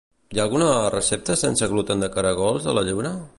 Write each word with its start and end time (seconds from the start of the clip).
Hi 0.35 0.39
ha 0.39 0.45
alguna 0.45 0.69
recepta 0.95 1.35
sense 1.43 1.69
gluten 1.75 2.01
de 2.05 2.11
caragols 2.17 2.67
a 2.73 2.77
la 2.81 2.87
lluna? 2.89 3.15